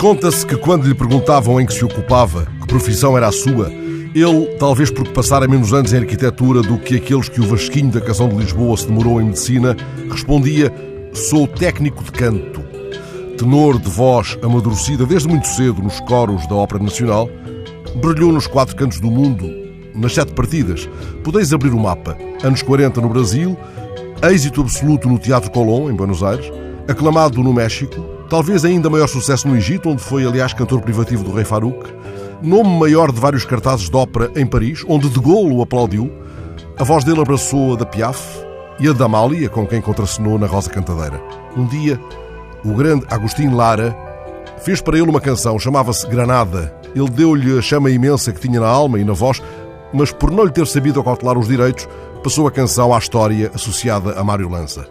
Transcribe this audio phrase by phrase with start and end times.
[0.00, 3.70] Conta-se que quando lhe perguntavam em que se ocupava, que profissão era a sua,
[4.14, 8.00] ele, talvez porque passara menos anos em arquitetura do que aqueles que o Vasquinho da
[8.00, 9.76] Canção de Lisboa se demorou em medicina,
[10.10, 10.72] respondia:
[11.12, 12.62] Sou técnico de canto.
[13.36, 17.28] Tenor de voz amadurecida desde muito cedo nos coros da Ópera Nacional,
[17.96, 19.50] brilhou nos quatro cantos do mundo,
[19.94, 20.88] nas sete partidas.
[21.22, 22.16] Podeis abrir o mapa.
[22.42, 23.54] Anos 40 no Brasil,
[24.22, 26.50] êxito absoluto no Teatro Colón, em Buenos Aires,
[26.88, 31.32] aclamado no México, talvez ainda maior sucesso no Egito, onde foi, aliás, cantor privativo do
[31.32, 31.92] rei Farouk,
[32.40, 36.10] nome maior de vários cartazes de ópera em Paris, onde De Gaulle o aplaudiu.
[36.78, 38.22] A voz dele abraçou a da Piaf
[38.78, 41.20] e a da Amália, com quem contracenou na Rosa Cantadeira.
[41.56, 42.00] Um dia,
[42.64, 43.96] o grande Agostinho Lara
[44.58, 46.72] fez para ele uma canção, chamava-se Granada.
[46.94, 49.42] Ele deu-lhe a chama imensa que tinha na alma e na voz,
[49.92, 51.88] mas por não lhe ter sabido acautelar os direitos,
[52.22, 54.86] passou a canção à história associada a Mário Lança.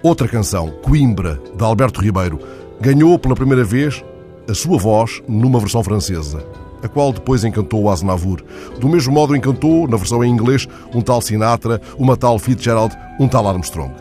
[0.00, 2.38] Outra canção, Coimbra, de Alberto Ribeiro,
[2.80, 4.04] ganhou pela primeira vez
[4.48, 6.46] a sua voz numa versão francesa,
[6.80, 8.40] a qual depois encantou o Aznavour.
[8.78, 13.26] Do mesmo modo encantou, na versão em inglês, um tal Sinatra, uma tal Fitzgerald, um
[13.26, 13.92] tal Armstrong.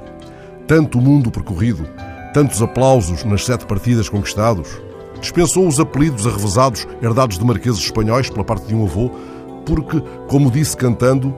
[0.68, 1.88] Tanto mundo percorrido,
[2.32, 4.80] tantos aplausos nas sete partidas conquistados,
[5.20, 9.10] dispensou os apelidos arrevesados herdados de marqueses espanhóis pela parte de um avô,
[9.66, 11.36] porque, como disse cantando,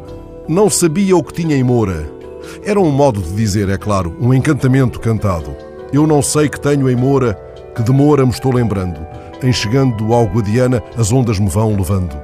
[0.50, 2.19] não sabia o que tinha em Moura,
[2.64, 5.56] era um modo de dizer, é claro, um encantamento cantado.
[5.92, 7.34] Eu não sei que tenho em Moura,
[7.76, 9.00] que de Moura me estou lembrando.
[9.42, 12.16] Em chegando ao Guadiana, as ondas me vão levando.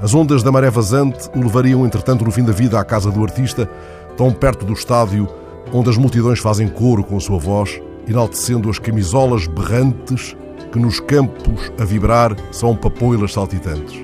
[0.00, 3.22] As ondas da maré vazante o levariam, entretanto, no fim da vida à casa do
[3.22, 3.68] artista,
[4.16, 5.28] tão perto do estádio,
[5.72, 10.36] onde as multidões fazem coro com a sua voz, enaltecendo as camisolas berrantes
[10.70, 13.98] que nos campos a vibrar são papoilas saltitantes.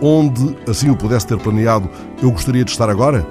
[0.00, 1.88] Onde, assim o pudesse ter planeado,
[2.22, 3.26] eu gostaria de estar agora?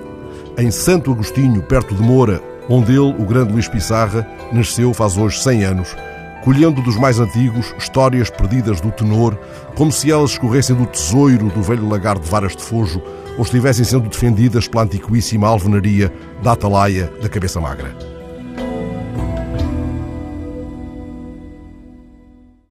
[0.57, 5.41] Em Santo Agostinho, perto de Moura, onde ele, o grande Luís Pissarra, nasceu faz hoje
[5.41, 5.95] 100 anos,
[6.43, 9.37] colhendo dos mais antigos histórias perdidas do tenor,
[9.75, 13.01] como se elas escorressem do tesouro do velho lagar de varas de fojo
[13.37, 18.12] ou estivessem sendo defendidas pela antiquíssima alvenaria da atalaia da cabeça magra.